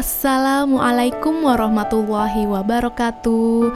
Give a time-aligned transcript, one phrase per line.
[0.00, 3.68] Assalamualaikum warahmatullahi wabarakatuh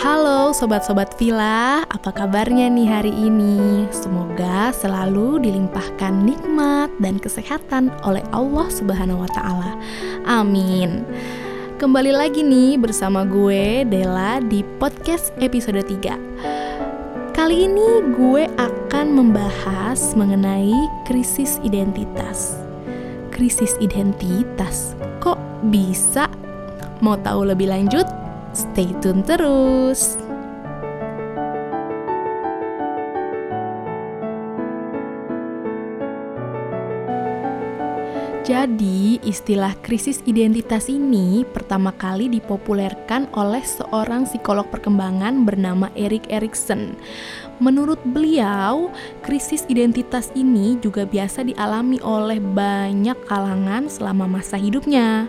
[0.00, 3.84] Halo sobat-sobat Villa, apa kabarnya nih hari ini?
[3.92, 9.76] Semoga selalu dilimpahkan nikmat dan kesehatan oleh Allah Subhanahu wa taala.
[10.24, 11.04] Amin.
[11.76, 17.36] Kembali lagi nih bersama gue Dela di podcast episode 3.
[17.36, 20.72] Kali ini gue akan membahas mengenai
[21.04, 22.56] krisis identitas.
[23.28, 24.96] Krisis identitas
[25.68, 26.26] bisa?
[27.04, 28.08] Mau tahu lebih lanjut?
[28.56, 30.18] Stay tune terus.
[38.48, 46.96] Jadi, istilah krisis identitas ini pertama kali dipopulerkan oleh seorang psikolog perkembangan bernama Erik Erikson.
[47.60, 48.88] Menurut beliau,
[49.20, 55.28] krisis identitas ini juga biasa dialami oleh banyak kalangan selama masa hidupnya.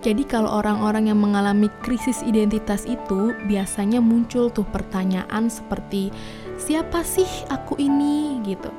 [0.00, 6.08] Jadi kalau orang-orang yang mengalami krisis identitas itu biasanya muncul tuh pertanyaan seperti
[6.56, 8.72] siapa sih aku ini gitu.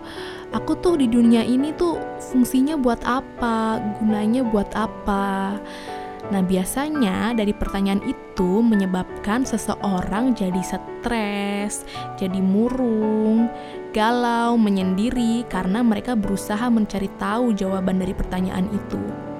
[0.49, 5.61] Aku tuh di dunia ini tuh fungsinya buat apa, gunanya buat apa.
[6.33, 11.85] Nah, biasanya dari pertanyaan itu menyebabkan seseorang jadi stres,
[12.17, 13.45] jadi murung,
[13.93, 19.30] galau, menyendiri karena mereka berusaha mencari tahu jawaban dari pertanyaan itu.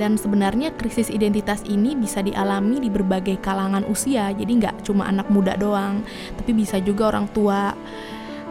[0.00, 5.28] Dan sebenarnya krisis identitas ini bisa dialami di berbagai kalangan usia jadi nggak cuma anak
[5.28, 6.00] muda doang
[6.40, 7.76] tapi bisa juga orang tua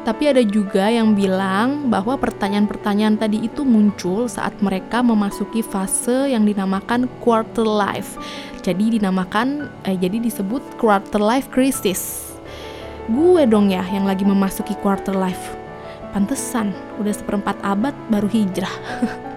[0.08, 6.48] tapi ada juga yang bilang bahwa pertanyaan-pertanyaan tadi itu muncul saat mereka memasuki fase yang
[6.48, 8.16] dinamakan quarter life.
[8.64, 12.32] Jadi dinamakan eh, jadi disebut quarter life crisis.
[13.12, 15.60] Gue dong ya yang lagi memasuki quarter life.
[16.16, 18.76] Pantesan udah seperempat abad baru hijrah.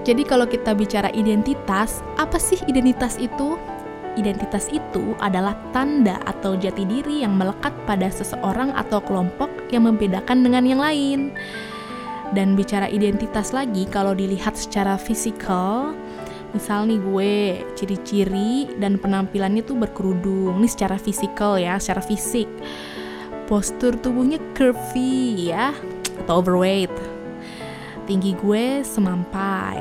[0.00, 3.60] Jadi kalau kita bicara identitas, apa sih identitas itu?
[4.16, 10.40] Identitas itu adalah tanda atau jati diri yang melekat pada seseorang atau kelompok yang membedakan
[10.40, 11.36] dengan yang lain.
[12.32, 15.94] Dan bicara identitas lagi, kalau dilihat secara fisikal,
[16.56, 17.34] misal nih gue
[17.76, 22.48] ciri-ciri dan penampilannya tuh berkerudung, ini secara fisikal ya, secara fisik.
[23.50, 25.74] Postur tubuhnya curvy ya,
[26.22, 26.90] atau overweight
[28.10, 29.78] tinggi gue semampai,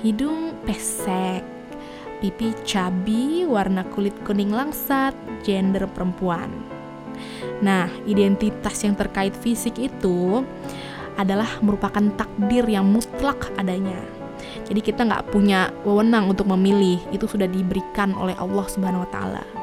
[0.00, 1.44] hidung pesek,
[2.24, 5.12] pipi cabi, warna kulit kuning langsat,
[5.44, 6.48] gender perempuan.
[7.60, 10.40] Nah, identitas yang terkait fisik itu
[11.20, 14.00] adalah merupakan takdir yang mutlak adanya.
[14.64, 19.59] Jadi kita nggak punya wewenang untuk memilih, itu sudah diberikan oleh Allah Subhanahu Wa Taala.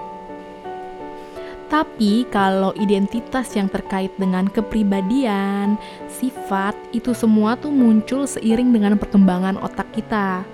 [1.67, 5.75] Tapi kalau identitas yang terkait dengan kepribadian,
[6.07, 10.47] sifat, itu semua tuh muncul seiring dengan perkembangan otak kita.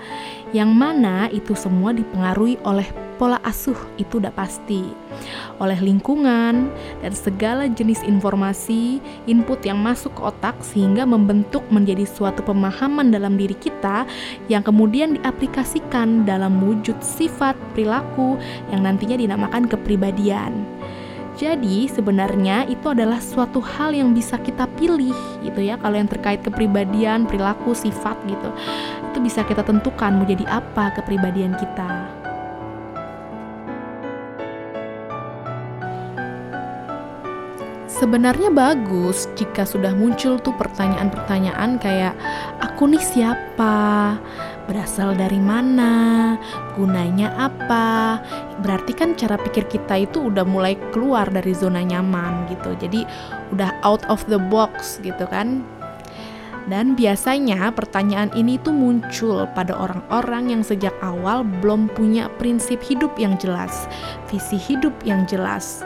[0.58, 2.90] Yang mana itu semua dipengaruhi oleh
[3.22, 4.90] pola asuh itu udah pasti.
[5.62, 6.70] Oleh lingkungan
[7.02, 8.98] dan segala jenis informasi,
[9.30, 14.10] input yang masuk ke otak sehingga membentuk menjadi suatu pemahaman dalam diri kita
[14.50, 18.38] yang kemudian diaplikasikan dalam wujud sifat perilaku
[18.74, 20.73] yang nantinya dinamakan kepribadian.
[21.34, 26.46] Jadi sebenarnya itu adalah suatu hal yang bisa kita pilih gitu ya kalau yang terkait
[26.46, 28.50] kepribadian, perilaku, sifat gitu.
[29.10, 32.03] Itu bisa kita tentukan mau jadi apa kepribadian kita.
[38.04, 42.12] Sebenarnya bagus jika sudah muncul tuh pertanyaan-pertanyaan kayak
[42.60, 44.20] aku nih siapa?
[44.64, 46.36] berasal dari mana,
[46.76, 48.20] gunanya apa.
[48.64, 52.76] Berarti kan cara pikir kita itu udah mulai keluar dari zona nyaman gitu.
[52.80, 53.04] Jadi
[53.52, 55.64] udah out of the box gitu kan.
[56.64, 63.20] Dan biasanya pertanyaan ini tuh muncul pada orang-orang yang sejak awal belum punya prinsip hidup
[63.20, 63.88] yang jelas,
[64.32, 65.84] visi hidup yang jelas.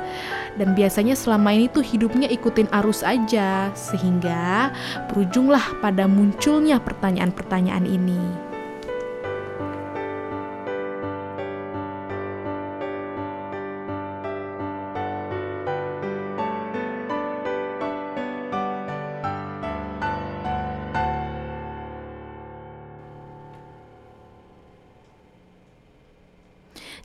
[0.57, 4.74] Dan biasanya selama ini tuh hidupnya ikutin arus aja, sehingga
[5.06, 8.50] berujunglah pada munculnya pertanyaan-pertanyaan ini.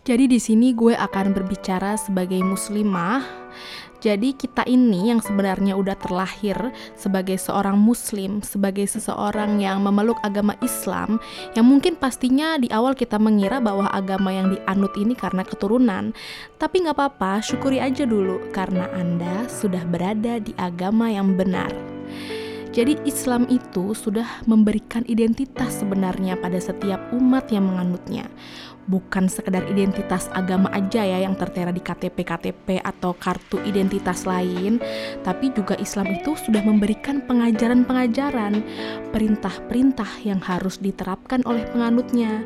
[0.02, 3.41] Jadi di sini gue akan berbicara sebagai muslimah.
[4.02, 6.58] Jadi kita ini yang sebenarnya udah terlahir
[6.98, 11.22] sebagai seorang muslim, sebagai seseorang yang memeluk agama Islam,
[11.54, 16.10] yang mungkin pastinya di awal kita mengira bahwa agama yang dianut ini karena keturunan.
[16.58, 21.70] Tapi nggak apa-apa, syukuri aja dulu karena Anda sudah berada di agama yang benar.
[22.74, 28.26] Jadi Islam itu sudah memberikan identitas sebenarnya pada setiap umat yang menganutnya
[28.90, 34.82] bukan sekedar identitas agama aja ya yang tertera di KTP-KTP atau kartu identitas lain,
[35.22, 38.64] tapi juga Islam itu sudah memberikan pengajaran-pengajaran,
[39.14, 42.42] perintah-perintah yang harus diterapkan oleh penganutnya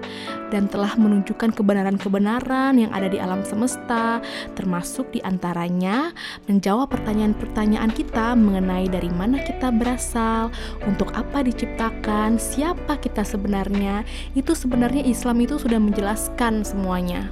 [0.53, 4.21] dan telah menunjukkan kebenaran-kebenaran yang ada di alam semesta,
[4.55, 6.13] termasuk di antaranya
[6.47, 10.53] menjawab pertanyaan-pertanyaan kita mengenai dari mana kita berasal,
[10.87, 14.07] untuk apa diciptakan, siapa kita sebenarnya.
[14.37, 17.31] Itu sebenarnya Islam itu sudah menjelaskan menjelaskan semuanya.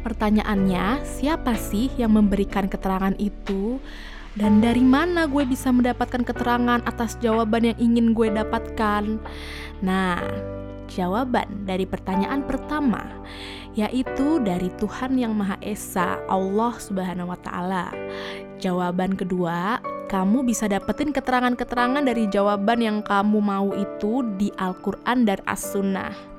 [0.00, 3.80] Pertanyaannya, siapa sih yang memberikan keterangan itu?
[4.32, 9.20] Dan dari mana gue bisa mendapatkan keterangan atas jawaban yang ingin gue dapatkan?
[9.84, 10.18] Nah,
[10.88, 13.04] jawaban dari pertanyaan pertama
[13.74, 17.90] yaitu dari Tuhan yang Maha Esa, Allah Subhanahu wa taala.
[18.62, 25.42] Jawaban kedua, kamu bisa dapetin keterangan-keterangan dari jawaban yang kamu mau itu di Al-Qur'an dan
[25.42, 26.33] As-Sunnah.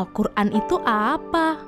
[0.00, 1.60] Al-Quran itu apa?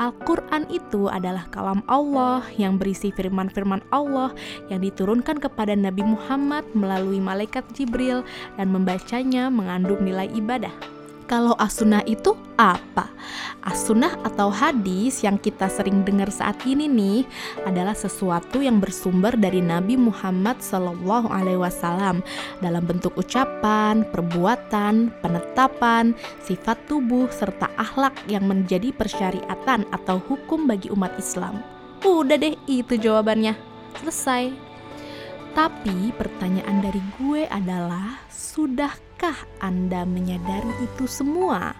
[0.00, 4.32] Al-Quran itu adalah kalam Allah yang berisi firman-firman Allah
[4.72, 8.24] yang diturunkan kepada Nabi Muhammad melalui malaikat Jibril
[8.56, 10.95] dan membacanya mengandung nilai ibadah.
[11.26, 13.10] Kalau as-sunnah itu apa?
[13.66, 17.26] As-sunnah atau hadis yang kita sering dengar saat ini nih
[17.66, 22.22] adalah sesuatu yang bersumber dari Nabi Muhammad Sallallahu Alaihi Wasallam
[22.62, 26.14] dalam bentuk ucapan, perbuatan, penetapan,
[26.46, 31.58] sifat tubuh serta akhlak yang menjadi persyariatan atau hukum bagi umat Islam.
[32.06, 33.58] Udah deh, itu jawabannya.
[33.98, 34.54] Selesai.
[35.58, 38.22] Tapi pertanyaan dari gue adalah,
[39.16, 41.72] sudahkah Anda menyadari itu semua?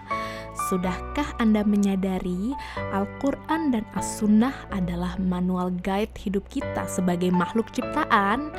[0.73, 2.49] Sudahkah Anda menyadari
[2.89, 8.49] Al-Quran dan As-Sunnah adalah manual guide hidup kita sebagai makhluk ciptaan?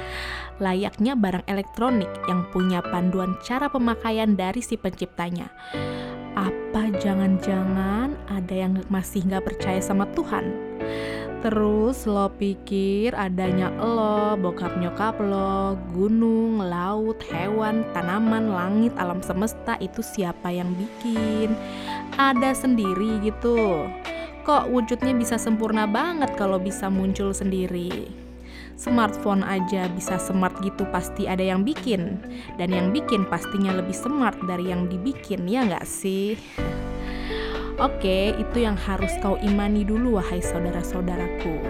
[0.62, 5.50] Layaknya barang elektronik yang punya panduan cara pemakaian dari si penciptanya.
[6.38, 10.54] Apa jangan-jangan ada yang masih nggak percaya sama Tuhan?
[11.38, 19.78] Terus lo pikir adanya lo, bokap nyokap lo, gunung, laut, hewan, tanaman, langit, alam semesta
[19.78, 21.54] itu siapa yang bikin?
[22.18, 23.86] Ada sendiri gitu.
[24.42, 28.10] Kok wujudnya bisa sempurna banget kalau bisa muncul sendiri?
[28.74, 32.22] Smartphone aja bisa smart gitu pasti ada yang bikin
[32.54, 36.34] Dan yang bikin pastinya lebih smart dari yang dibikin, ya nggak sih?
[37.78, 41.62] Oke, itu yang harus kau imani dulu wahai saudara-saudaraku.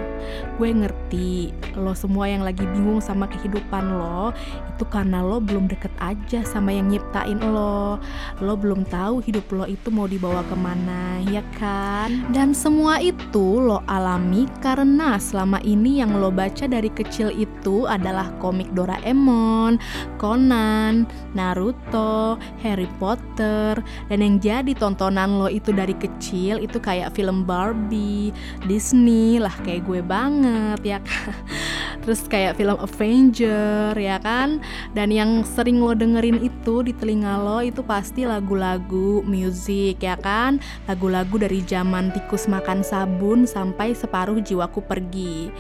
[0.57, 4.33] Gue ngerti lo semua yang lagi bingung sama kehidupan lo
[4.73, 8.01] itu karena lo belum deket aja sama yang nyiptain lo.
[8.41, 12.25] Lo belum tahu hidup lo itu mau dibawa ke mana, ya kan?
[12.33, 18.33] Dan semua itu lo alami karena selama ini yang lo baca dari kecil itu adalah
[18.41, 19.77] komik Doraemon,
[20.17, 21.05] Conan,
[21.37, 23.77] Naruto, Harry Potter,
[24.09, 28.31] dan yang jadi tontonan lo itu dari kecil itu kayak film Barbie,
[28.65, 31.35] Disney lah kayak gue banget ya kan.
[32.07, 34.63] Terus kayak film Avenger ya kan.
[34.95, 40.63] Dan yang sering lo dengerin itu di telinga lo itu pasti lagu-lagu musik ya kan.
[40.89, 45.53] Lagu-lagu dari zaman tikus makan sabun sampai separuh jiwaku pergi.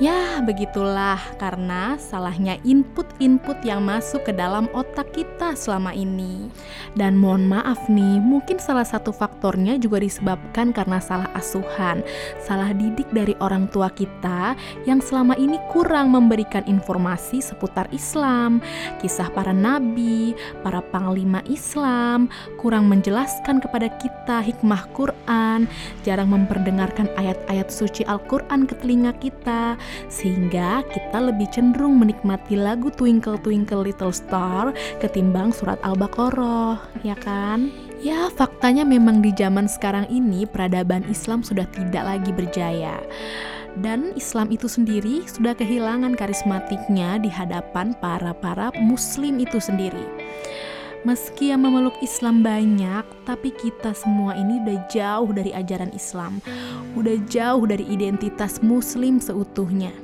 [0.00, 6.48] Ya, begitulah karena salahnya input-input yang masuk ke dalam otak kita selama ini.
[6.96, 12.00] Dan mohon maaf nih, mungkin salah satu faktornya juga disebabkan karena salah asuhan,
[12.40, 14.56] salah didik dari orang tua kita
[14.88, 18.64] yang selama ini kurang memberikan informasi seputar Islam,
[19.04, 20.32] kisah para nabi,
[20.64, 25.68] para panglima Islam, kurang menjelaskan kepada kita hikmah Quran,
[26.08, 29.76] jarang memperdengarkan ayat-ayat suci Al-Quran ke telinga kita,
[30.08, 37.70] sehingga kita lebih cenderung menikmati lagu Twinkle Twinkle Little Star ketimbang surat Al-Baqarah, ya kan?
[38.00, 42.96] Ya, faktanya memang di zaman sekarang ini peradaban Islam sudah tidak lagi berjaya.
[43.78, 50.02] Dan Islam itu sendiri sudah kehilangan karismatiknya di hadapan para-para muslim itu sendiri.
[51.00, 56.44] Meski yang memeluk Islam banyak, tapi kita semua ini udah jauh dari ajaran Islam,
[56.92, 59.96] udah jauh dari identitas Muslim seutuhnya.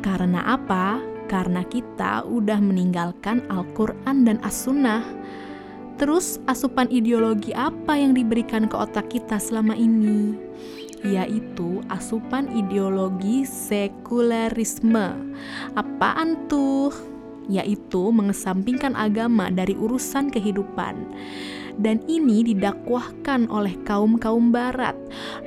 [0.00, 1.04] Karena apa?
[1.28, 5.04] Karena kita udah meninggalkan Al-Quran dan As-Sunnah.
[6.00, 10.46] Terus, asupan ideologi apa yang diberikan ke otak kita selama ini?
[11.04, 15.14] yaitu asupan ideologi sekularisme.
[15.78, 17.15] Apaan tuh?
[17.46, 20.94] Yaitu mengesampingkan agama dari urusan kehidupan
[21.76, 24.96] dan ini didakwahkan oleh kaum-kaum barat,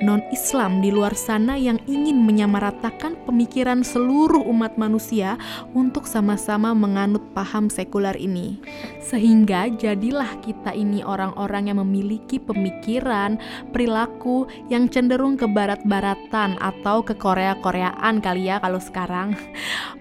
[0.01, 5.35] non-Islam di luar sana yang ingin menyamaratakan pemikiran seluruh umat manusia
[5.73, 8.61] untuk sama-sama menganut paham sekuler ini.
[9.01, 13.41] Sehingga jadilah kita ini orang-orang yang memiliki pemikiran,
[13.73, 19.33] perilaku yang cenderung ke barat-baratan atau ke Korea-Koreaan kali ya kalau sekarang.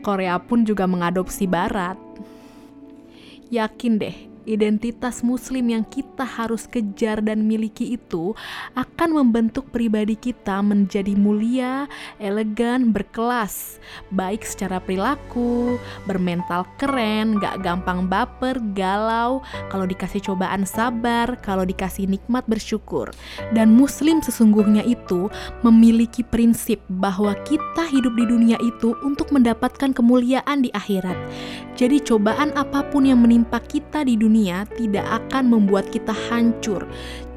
[0.04, 1.96] Korea pun juga mengadopsi barat.
[3.48, 8.32] Yakin deh, identitas Muslim yang kita harus kejar dan miliki itu
[8.72, 11.84] akan membentuk pribadi kita menjadi mulia,
[12.16, 13.76] elegan, berkelas,
[14.08, 15.76] baik secara perilaku,
[16.08, 23.12] bermental keren, gak gampang baper, galau, kalau dikasih cobaan sabar, kalau dikasih nikmat bersyukur.
[23.52, 25.28] Dan Muslim sesungguhnya itu
[25.60, 31.16] memiliki prinsip bahwa kita hidup di dunia itu untuk mendapatkan kemuliaan di akhirat.
[31.76, 34.37] Jadi cobaan apa pun yang menimpa kita di dunia
[34.78, 36.86] tidak akan membuat kita hancur,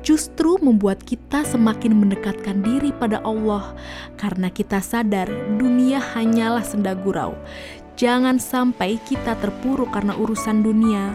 [0.05, 3.73] justru membuat kita semakin mendekatkan diri pada Allah
[4.17, 7.37] karena kita sadar dunia hanyalah senda gurau.
[8.01, 11.13] Jangan sampai kita terpuruk karena urusan dunia.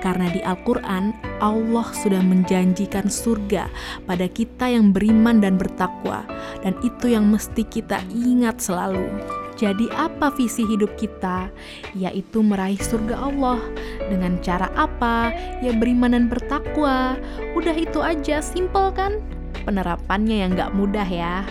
[0.00, 3.68] Karena di Al-Quran, Allah sudah menjanjikan surga
[4.08, 6.24] pada kita yang beriman dan bertakwa.
[6.64, 9.43] Dan itu yang mesti kita ingat selalu.
[9.54, 11.46] Jadi apa visi hidup kita?
[11.94, 13.62] Yaitu meraih surga Allah.
[14.10, 15.30] Dengan cara apa?
[15.62, 17.14] Ya beriman dan bertakwa.
[17.54, 19.22] Udah itu aja, simple kan?
[19.64, 21.46] Penerapannya yang gak mudah ya.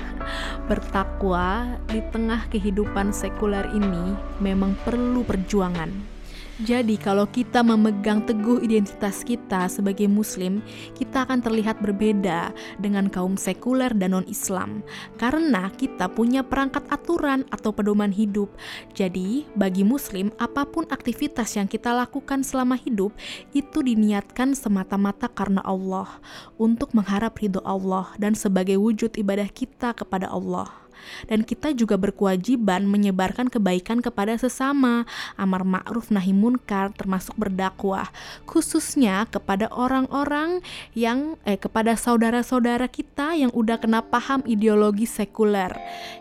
[0.69, 6.12] Bertakwa di tengah kehidupan sekuler ini memang perlu perjuangan.
[6.61, 10.61] Jadi, kalau kita memegang teguh identitas kita sebagai Muslim,
[10.93, 14.85] kita akan terlihat berbeda dengan kaum sekuler dan non-Islam
[15.17, 18.53] karena kita punya perangkat aturan atau pedoman hidup.
[18.93, 23.17] Jadi, bagi Muslim, apa pun aktivitas yang kita lakukan selama hidup
[23.57, 26.21] itu diniatkan semata-mata karena Allah,
[26.61, 30.82] untuk mengharap ridho Allah dan sebagai wujud ibadah kita kepada Allah
[31.27, 35.05] dan kita juga berkewajiban menyebarkan kebaikan kepada sesama,
[35.39, 38.09] amar ma'ruf nahi munkar termasuk berdakwah,
[38.45, 40.59] khususnya kepada orang-orang
[40.93, 45.71] yang eh kepada saudara-saudara kita yang udah kena paham ideologi sekuler.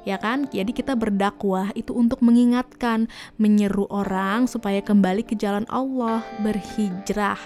[0.07, 0.47] Ya kan?
[0.51, 7.41] Jadi kita berdakwah itu untuk mengingatkan, menyeru orang supaya kembali ke jalan Allah, berhijrah.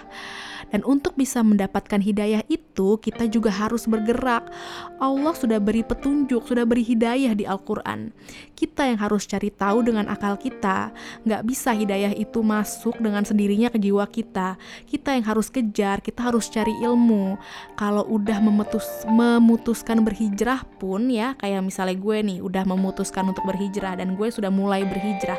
[0.70, 4.50] Dan untuk bisa mendapatkan hidayah itu, kita juga harus bergerak.
[4.98, 8.10] Allah sudah beri petunjuk, sudah beri hidayah di Al-Quran.
[8.56, 10.90] Kita yang harus cari tahu dengan akal kita.
[11.22, 14.58] Nggak bisa hidayah itu masuk dengan sendirinya ke jiwa kita.
[14.88, 17.38] Kita yang harus kejar, kita harus cari ilmu.
[17.78, 23.96] Kalau udah memutus, memutuskan berhijrah pun ya, kayak misalnya gue nih, udah memutuskan untuk berhijrah
[24.00, 25.38] dan gue sudah mulai berhijrah.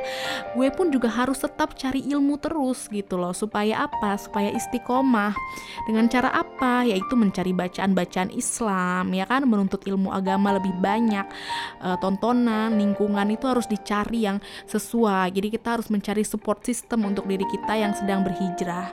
[0.56, 3.34] Gue pun juga harus tetap cari ilmu terus gitu loh.
[3.34, 4.16] Supaya apa?
[4.18, 5.36] Supaya istiqomah rumah.
[5.84, 6.88] Dengan cara apa?
[6.88, 11.26] Yaitu mencari bacaan-bacaan Islam, ya kan, menuntut ilmu agama lebih banyak.
[11.84, 15.36] E, tontonan, lingkungan itu harus dicari yang sesuai.
[15.36, 18.92] Jadi kita harus mencari support system untuk diri kita yang sedang berhijrah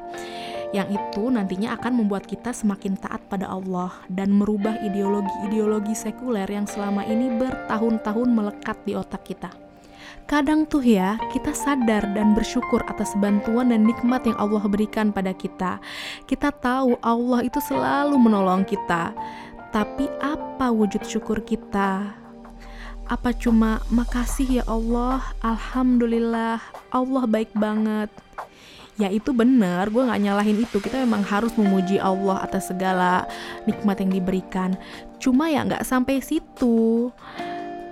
[0.74, 6.66] yang itu nantinya akan membuat kita semakin taat pada Allah dan merubah ideologi-ideologi sekuler yang
[6.66, 9.63] selama ini bertahun-tahun melekat di otak kita.
[10.24, 15.36] Kadang tuh ya, kita sadar dan bersyukur atas bantuan dan nikmat yang Allah berikan pada
[15.36, 15.76] kita.
[16.24, 19.12] Kita tahu Allah itu selalu menolong kita.
[19.68, 22.16] Tapi apa wujud syukur kita?
[23.04, 26.56] Apa cuma makasih ya Allah, Alhamdulillah,
[26.88, 28.08] Allah baik banget.
[28.96, 30.80] Ya itu benar, gue gak nyalahin itu.
[30.80, 33.28] Kita memang harus memuji Allah atas segala
[33.68, 34.72] nikmat yang diberikan.
[35.20, 37.12] Cuma ya gak sampai situ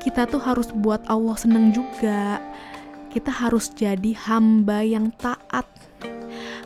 [0.02, 2.42] kita tuh harus buat Allah seneng juga.
[3.14, 5.64] Kita harus jadi hamba yang taat.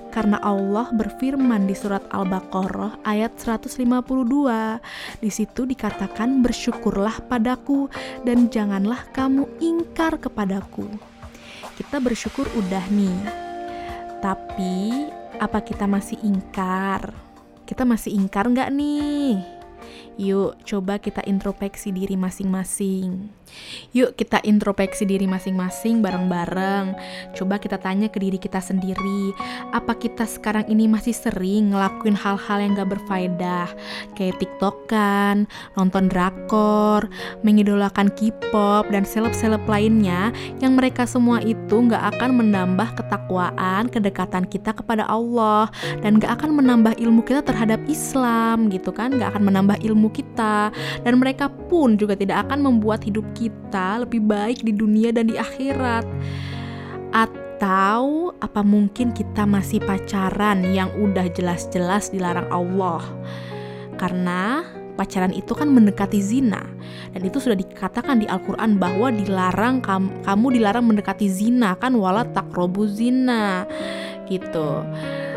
[0.08, 4.80] Karena Allah berfirman di surat Al-Baqarah ayat 152.
[5.20, 7.92] Di situ dikatakan bersyukurlah padaku
[8.24, 10.88] dan janganlah kamu ingkar kepadaku.
[11.76, 13.20] Kita bersyukur udah nih.
[14.24, 15.04] Tapi
[15.36, 17.12] apa kita masih ingkar?
[17.68, 19.56] Kita masih ingkar nggak nih?
[20.16, 23.28] Yuk, coba kita introspeksi diri masing-masing.
[23.94, 26.96] Yuk kita introspeksi diri masing-masing bareng-bareng.
[27.36, 29.32] Coba kita tanya ke diri kita sendiri,
[29.72, 33.68] apa kita sekarang ini masih sering ngelakuin hal-hal yang gak berfaedah,
[34.18, 35.46] kayak tiktokan,
[35.78, 37.06] nonton drakor,
[37.46, 44.74] mengidolakan K-pop dan seleb-seleb lainnya yang mereka semua itu gak akan menambah ketakwaan, kedekatan kita
[44.74, 45.70] kepada Allah
[46.02, 50.70] dan gak akan menambah ilmu kita terhadap Islam gitu kan, gak akan menambah ilmu kita
[51.02, 55.36] dan mereka pun juga tidak akan membuat hidup kita lebih baik di dunia dan di
[55.38, 56.04] akhirat?
[57.14, 63.02] Atau apa mungkin kita masih pacaran yang udah jelas-jelas dilarang Allah?
[63.96, 64.60] Karena
[64.96, 66.64] pacaran itu kan mendekati zina
[67.12, 72.24] dan itu sudah dikatakan di Al-Qur'an bahwa dilarang kamu, kamu dilarang mendekati zina kan wala
[72.32, 73.68] takrobu zina
[74.26, 74.82] gitu.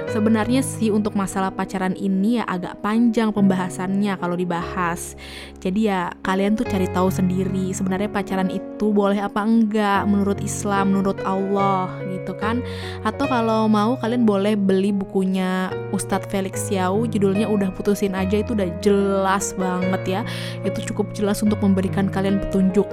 [0.09, 5.13] Sebenarnya sih untuk masalah pacaran ini ya agak panjang pembahasannya kalau dibahas.
[5.61, 10.97] Jadi ya kalian tuh cari tahu sendiri sebenarnya pacaran itu boleh apa enggak menurut Islam,
[10.97, 12.65] menurut Allah gitu kan.
[13.05, 18.57] Atau kalau mau kalian boleh beli bukunya Ustadz Felix Xiao judulnya udah putusin aja itu
[18.57, 20.21] udah jelas banget ya.
[20.65, 22.89] Itu cukup jelas untuk memberikan kalian petunjuk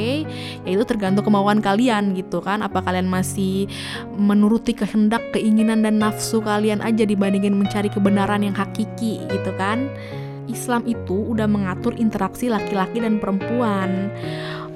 [0.00, 0.24] okay?
[0.64, 2.64] ya itu tergantung kemauan kalian gitu kan.
[2.64, 3.68] Apa kalian masih
[4.16, 9.92] menuruti kehendak keinginan dan nafsu kalian aja dibandingin mencari kebenaran yang hakiki gitu kan?
[10.50, 14.10] Islam itu udah mengatur interaksi laki-laki dan perempuan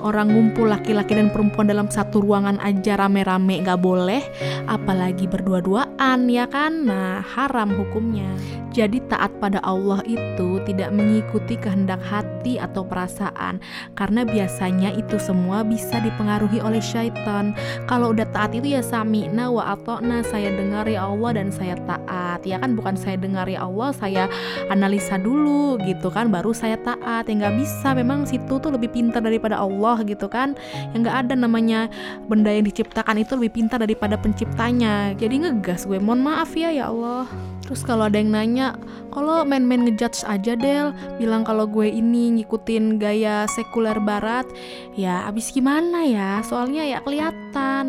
[0.04, 4.20] orang ngumpul laki-laki dan perempuan dalam satu ruangan aja rame-rame gak boleh
[4.68, 8.28] apalagi berdua-duaan ya kan nah haram hukumnya
[8.74, 13.62] jadi taat pada Allah itu tidak mengikuti kehendak hati atau perasaan
[13.94, 17.54] karena biasanya itu semua bisa dipengaruhi oleh syaitan.
[17.86, 22.42] Kalau udah taat itu ya sami'na wa atokna saya dengar ya Allah dan saya taat.
[22.42, 24.26] Ya kan bukan saya dengar ya Allah, saya
[24.66, 27.30] analisa dulu gitu kan baru saya taat.
[27.30, 30.58] Ya nggak bisa memang situ tuh lebih pintar daripada Allah gitu kan.
[30.90, 31.80] Yang nggak ada namanya
[32.26, 35.14] benda yang diciptakan itu lebih pintar daripada penciptanya.
[35.14, 36.02] Jadi ngegas gue.
[36.02, 37.30] Mohon maaf ya ya Allah.
[37.64, 38.76] Terus kalau ada yang nanya,
[39.08, 44.44] kalau main-main ngejudge aja Del, bilang kalau gue ini ngikutin gaya sekuler barat,
[44.92, 46.44] ya abis gimana ya?
[46.44, 47.43] Soalnya ya kelihatan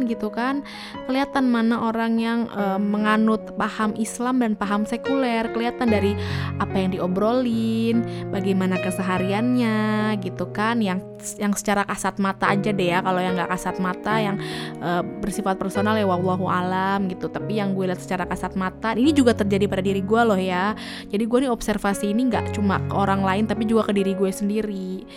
[0.06, 0.62] gitu kan,
[1.10, 6.14] kelihatan mana orang yang uh, menganut paham Islam dan paham sekuler, kelihatan dari
[6.62, 11.02] apa yang diobrolin, bagaimana kesehariannya gitu kan, yang
[11.42, 14.38] yang secara kasat mata aja deh ya, kalau yang nggak kasat mata yang
[14.80, 19.12] uh, bersifat personal ya wallahu alam gitu, tapi yang gue lihat secara kasat mata, ini
[19.12, 20.78] juga terjadi pada diri gue loh ya.
[21.10, 24.32] Jadi gue nih observasi ini nggak cuma ke orang lain tapi juga ke diri gue
[24.32, 25.08] sendiri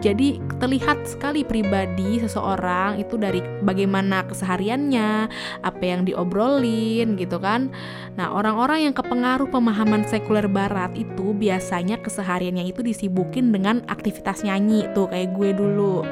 [0.00, 5.28] jadi terlihat sekali pribadi seseorang itu dari bagaimana kesehariannya,
[5.62, 7.68] apa yang diobrolin gitu kan.
[8.18, 14.88] Nah, orang-orang yang kepengaruh pemahaman sekuler barat itu biasanya kesehariannya itu disibukin dengan aktivitas nyanyi
[14.96, 16.02] tuh kayak gue dulu.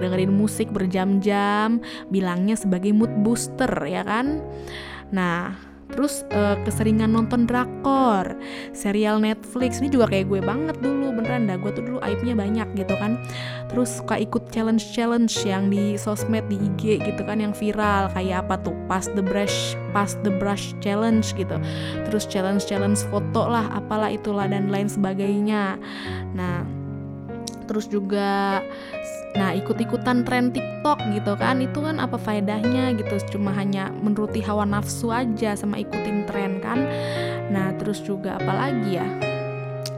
[0.00, 4.42] Dengerin musik berjam-jam, bilangnya sebagai mood booster ya kan.
[5.14, 8.36] Nah, terus uh, keseringan nonton drakor
[8.72, 9.78] serial Netflix.
[9.82, 11.56] Ini juga kayak gue banget dulu beneran dah.
[11.60, 13.20] Gue tuh dulu aibnya banyak gitu kan.
[13.70, 18.10] Terus suka ikut challenge challenge yang di sosmed di IG gitu kan yang viral.
[18.14, 18.76] Kayak apa tuh?
[18.90, 21.58] Pas the brush pas the brush challenge gitu.
[22.06, 25.78] Terus challenge challenge foto lah apalah itulah dan lain sebagainya.
[26.34, 26.79] Nah
[27.70, 28.58] terus juga
[29.30, 34.66] Nah, ikut-ikutan tren TikTok gitu kan, itu kan apa faedahnya gitu, cuma hanya menuruti hawa
[34.66, 36.82] nafsu aja sama ikutin tren kan.
[37.54, 39.06] Nah, terus juga apa lagi ya?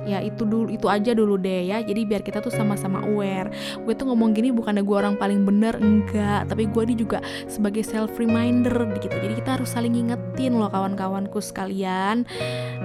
[0.02, 1.78] Ya itu dulu itu aja dulu deh ya.
[1.80, 3.54] Jadi biar kita tuh sama-sama aware.
[3.86, 7.86] Gue tuh ngomong gini bukannya gue orang paling bener enggak, tapi gue ini juga sebagai
[7.86, 9.14] self reminder gitu.
[9.14, 12.26] Jadi kita harus saling ngingetin loh kawan-kawanku sekalian.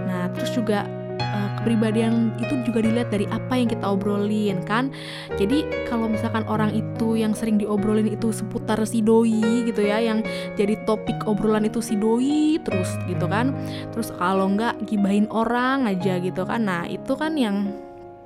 [0.06, 0.86] Nah, terus juga
[1.20, 4.94] uh, kepribadian itu juga dilihat dari apa yang kita obrolin kan?
[5.36, 10.22] Jadi kalau misalkan orang itu yang sering diobrolin itu seputar si doi gitu ya yang
[10.56, 13.52] jadi topik obrolan itu si doi terus gitu kan.
[13.92, 16.66] Terus kalau nggak gibahin orang aja gitu kan.
[16.66, 17.72] Nah itu kan yang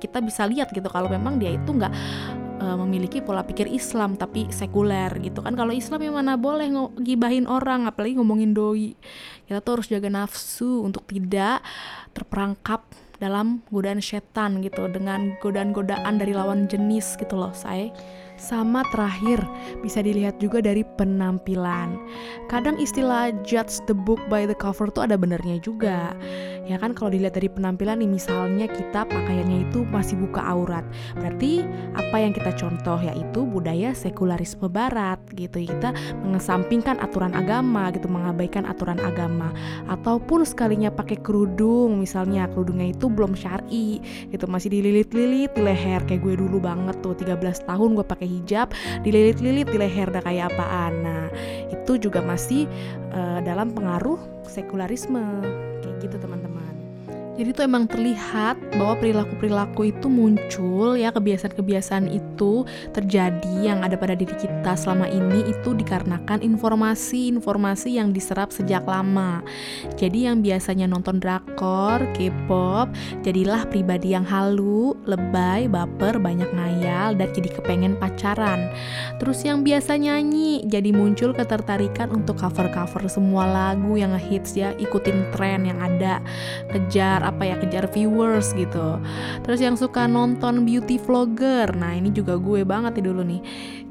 [0.02, 1.94] kita bisa lihat gitu kalau memang dia itu nggak
[2.62, 5.58] uh, memiliki pola pikir Islam tapi sekuler gitu kan.
[5.58, 6.70] Kalau Islam yang mana boleh
[7.02, 8.94] gibahin orang apalagi ngomongin doi.
[9.50, 11.60] Kita tuh harus jaga nafsu untuk tidak
[12.14, 12.86] terperangkap
[13.18, 17.94] dalam godaan setan gitu dengan godaan-godaan dari lawan jenis gitu loh saya
[18.42, 19.38] sama terakhir,
[19.86, 21.94] bisa dilihat juga dari penampilan.
[22.50, 26.10] Kadang istilah judge the book by the cover tuh ada benernya juga.
[26.66, 30.82] Ya kan kalau dilihat dari penampilan nih misalnya kita pakaiannya itu masih buka aurat.
[31.14, 31.62] Berarti
[31.94, 35.62] apa yang kita contoh yaitu budaya sekularisme barat gitu.
[35.62, 39.54] Kita mengesampingkan aturan agama gitu, mengabaikan aturan agama.
[39.86, 46.24] Ataupun sekalinya pakai kerudung misalnya kerudungnya itu belum syar'i gitu, masih dililit-lilit di leher kayak
[46.24, 48.72] gue dulu banget tuh 13 tahun gue pakai hijab
[49.04, 50.92] dililit-lilit di leher dah kayak apaan.
[51.04, 51.24] Nah
[51.68, 52.64] itu juga masih
[53.12, 54.18] uh, dalam pengaruh
[54.48, 55.20] sekularisme.
[55.82, 56.61] Kayak gitu teman-teman
[57.42, 62.62] jadi itu emang terlihat bahwa perilaku-perilaku itu muncul ya kebiasaan-kebiasaan itu
[62.94, 69.42] terjadi yang ada pada diri kita selama ini itu dikarenakan informasi-informasi yang diserap sejak lama.
[69.98, 72.94] Jadi yang biasanya nonton drakor, K-pop,
[73.26, 78.70] jadilah pribadi yang halu, lebay, baper, banyak ngayal dan jadi kepengen pacaran.
[79.18, 85.26] Terus yang biasa nyanyi jadi muncul ketertarikan untuk cover-cover semua lagu yang ngehits ya, ikutin
[85.34, 86.22] tren yang ada,
[86.70, 89.00] kejar apa ya kejar viewers gitu.
[89.42, 93.42] Terus yang suka nonton beauty vlogger nah ini juga gue banget nih dulu nih.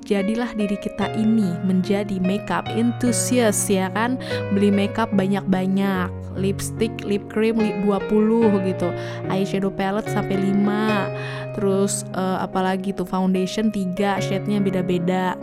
[0.01, 4.17] Jadilah diri kita ini menjadi makeup enthusiast ya kan?
[4.53, 7.85] Beli makeup banyak-banyak lipstick, lip cream 20
[8.71, 8.87] gitu
[9.27, 15.35] eyeshadow palette sampai 5 terus uh, apalagi tuh foundation 3 shade-nya beda-beda.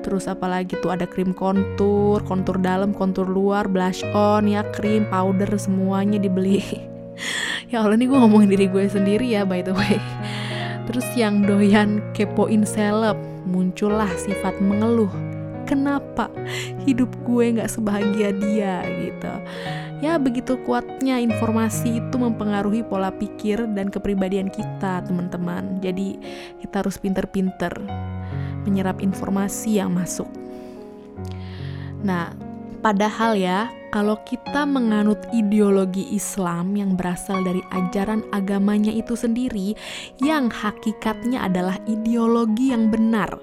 [0.00, 5.52] Terus apalagi tuh ada krim kontur kontur dalam kontur luar blush on ya krim powder
[5.60, 6.64] semuanya dibeli
[7.70, 9.98] ya Allah nih gue ngomongin diri gue sendiri ya by the way.
[10.90, 13.14] Terus yang doyan kepoin seleb
[13.46, 15.10] muncullah sifat mengeluh.
[15.68, 16.26] Kenapa
[16.82, 19.30] hidup gue nggak sebahagia dia gitu?
[20.02, 25.78] Ya begitu kuatnya informasi itu mempengaruhi pola pikir dan kepribadian kita teman-teman.
[25.78, 26.18] Jadi
[26.58, 27.70] kita harus pinter-pinter
[28.66, 30.26] menyerap informasi yang masuk.
[32.02, 32.34] Nah
[32.82, 39.74] padahal ya kalau kita menganut ideologi Islam yang berasal dari ajaran agamanya itu sendiri,
[40.22, 43.34] yang hakikatnya adalah ideologi yang benar,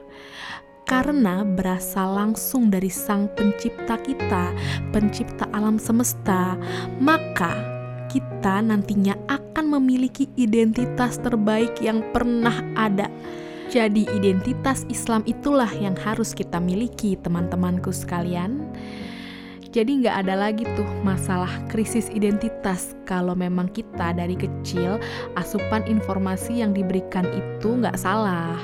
[0.88, 4.56] karena berasal langsung dari Sang Pencipta kita,
[4.96, 6.56] Pencipta alam semesta,
[7.04, 7.52] maka
[8.08, 13.12] kita nantinya akan memiliki identitas terbaik yang pernah ada.
[13.68, 18.64] Jadi, identitas Islam itulah yang harus kita miliki, teman-temanku sekalian.
[19.68, 24.96] Jadi nggak ada lagi tuh masalah krisis identitas kalau memang kita dari kecil
[25.36, 28.56] asupan informasi yang diberikan itu nggak salah,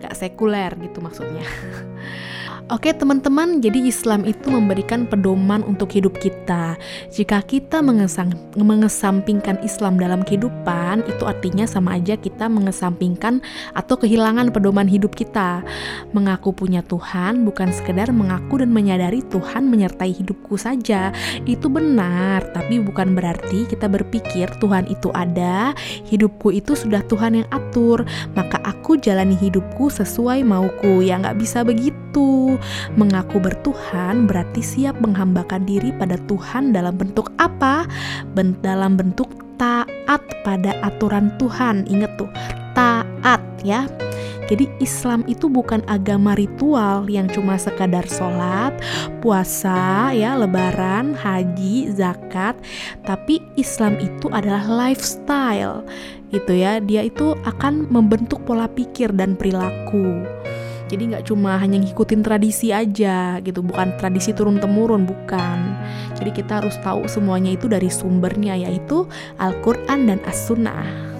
[0.00, 1.44] nggak sekuler gitu maksudnya.
[2.66, 6.74] Oke teman-teman, jadi Islam itu memberikan pedoman untuk hidup kita.
[7.14, 13.38] Jika kita mengesang, mengesampingkan Islam dalam kehidupan, itu artinya sama aja kita mengesampingkan
[13.70, 15.62] atau kehilangan pedoman hidup kita.
[16.10, 21.14] Mengaku punya Tuhan bukan sekedar mengaku dan menyadari Tuhan menyertai hidupku saja.
[21.46, 25.70] Itu benar, tapi bukan berarti kita berpikir Tuhan itu ada,
[26.10, 28.02] hidupku itu sudah Tuhan yang atur,
[28.34, 31.06] maka aku jalani hidupku sesuai mauku.
[31.06, 32.05] Ya nggak bisa begitu.
[32.96, 37.84] Mengaku bertuhan berarti siap menghambakan diri pada Tuhan dalam bentuk apa?
[38.32, 39.28] Ben dalam bentuk
[39.60, 41.84] taat pada aturan Tuhan.
[41.88, 42.30] Ingat tuh,
[42.72, 43.84] taat ya.
[44.46, 48.78] Jadi Islam itu bukan agama ritual yang cuma sekadar sholat,
[49.18, 52.54] puasa, ya, lebaran, haji, zakat,
[53.02, 55.82] tapi Islam itu adalah lifestyle,
[56.30, 56.78] gitu ya.
[56.78, 60.22] Dia itu akan membentuk pola pikir dan perilaku
[60.86, 65.58] jadi nggak cuma hanya ngikutin tradisi aja gitu bukan tradisi turun temurun bukan.
[66.16, 69.04] Jadi kita harus tahu semuanya itu dari sumbernya yaitu
[69.36, 71.15] Al-Quran dan As-Sunnah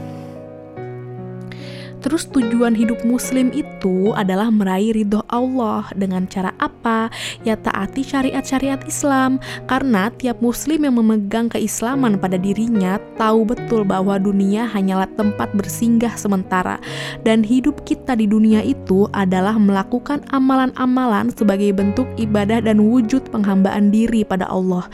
[2.06, 5.90] Terus tujuan hidup muslim itu adalah meraih ridho Allah.
[5.90, 7.10] Dengan cara apa?
[7.42, 9.42] Ya taati syariat-syariat Islam.
[9.66, 16.14] Karena tiap muslim yang memegang keislaman pada dirinya tahu betul bahwa dunia hanyalah tempat bersinggah
[16.14, 16.78] sementara.
[17.26, 23.90] Dan hidup kita di dunia itu adalah melakukan amalan-amalan sebagai bentuk ibadah dan wujud penghambaan
[23.90, 24.86] diri pada Allah.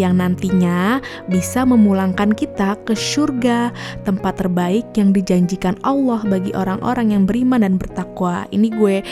[0.00, 3.68] Yang nantinya bisa memulangkan kita ke surga,
[4.08, 8.46] tempat terbaik yang dijanjikan Allah bagi orang-orang yang beriman dan bertakwa.
[8.48, 9.02] Ini gue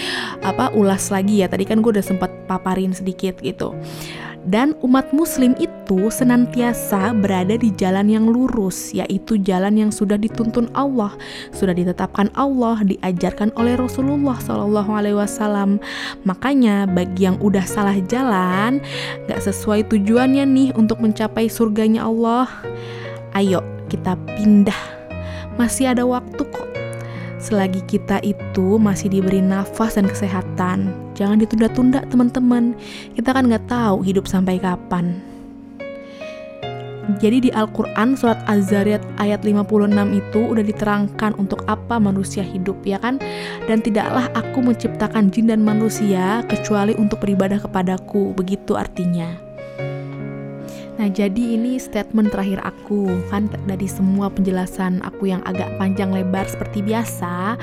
[0.46, 1.50] apa ulas lagi ya.
[1.50, 3.74] Tadi kan gue udah sempat paparin sedikit gitu.
[4.42, 10.66] Dan umat muslim itu senantiasa berada di jalan yang lurus, yaitu jalan yang sudah dituntun
[10.74, 11.14] Allah,
[11.55, 15.78] sudah ditetapkan Allah, diajarkan oleh Rasulullah Wasallam.
[16.26, 18.83] Makanya bagi yang udah salah jalan,
[19.31, 22.50] gak sesuai tujuannya nih untuk mencapai surganya Allah,
[23.38, 25.07] ayo kita pindah.
[25.55, 26.71] Masih ada waktu kok
[27.42, 32.78] Selagi kita itu masih diberi nafas dan kesehatan, jangan ditunda-tunda teman-teman.
[33.18, 35.18] Kita kan nggak tahu hidup sampai kapan.
[37.18, 43.02] Jadi di Al-Quran surat Az-Zariyat ayat 56 itu udah diterangkan untuk apa manusia hidup ya
[43.02, 43.18] kan
[43.66, 49.51] Dan tidaklah aku menciptakan jin dan manusia kecuali untuk beribadah kepadaku Begitu artinya
[51.02, 53.10] Nah, jadi ini statement terakhir aku.
[53.26, 57.58] Kan dari semua penjelasan aku yang agak panjang lebar seperti biasa.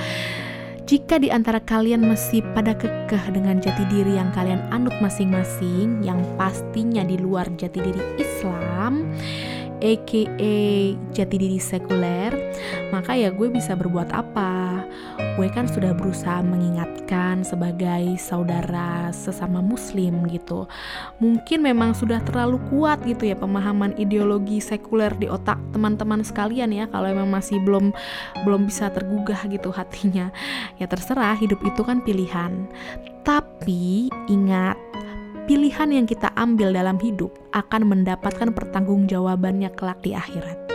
[0.84, 6.20] Jika di antara kalian masih pada kekeh dengan jati diri yang kalian anut masing-masing, yang
[6.36, 9.08] pastinya di luar jati diri Islam,
[9.80, 10.22] aka
[11.16, 12.36] jati diri sekuler,
[12.92, 14.69] maka ya gue bisa berbuat apa?
[15.40, 20.68] Gue kan sudah berusaha mengingatkan sebagai saudara sesama muslim gitu.
[21.24, 26.92] Mungkin memang sudah terlalu kuat gitu ya pemahaman ideologi sekuler di otak teman-teman sekalian ya
[26.92, 27.96] kalau memang masih belum
[28.44, 30.28] belum bisa tergugah gitu hatinya.
[30.76, 32.68] Ya terserah, hidup itu kan pilihan.
[33.24, 34.76] Tapi ingat
[35.48, 40.69] pilihan yang kita ambil dalam hidup akan mendapatkan pertanggungjawabannya kelak di akhirat.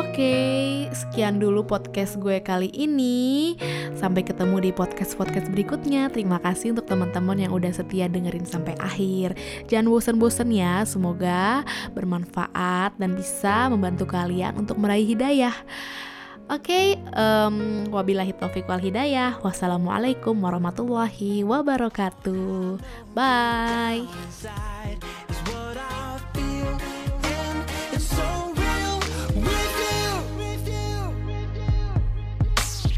[0.00, 3.52] Oke, sekian dulu podcast gue kali ini.
[3.92, 6.08] Sampai ketemu di podcast-podcast berikutnya.
[6.08, 9.36] Terima kasih untuk teman-teman yang udah setia dengerin sampai akhir.
[9.68, 15.52] Jangan bosen-bosen ya, semoga bermanfaat dan bisa membantu kalian untuk meraih hidayah.
[16.48, 19.36] Oke, okay, um, wabillahi taufiq wal hidayah.
[19.44, 22.80] Wassalamualaikum warahmatullahi wabarakatuh.
[23.12, 24.08] Bye.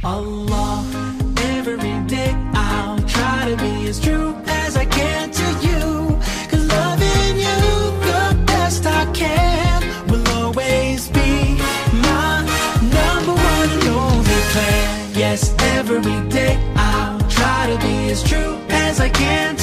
[0.05, 0.85] Allah,
[1.55, 1.77] every
[2.09, 6.19] day I'll try to be as true as I can to you.
[6.51, 7.61] Cause loving you
[8.11, 11.55] the best I can will always be
[12.03, 12.43] my
[12.83, 15.11] number one and only plan.
[15.15, 19.62] Yes, every day I'll try to be as true as I can